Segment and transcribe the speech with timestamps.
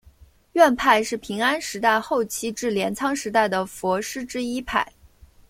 [0.53, 4.91] 院派是平安时代后期至镰仓时代的佛师之一派。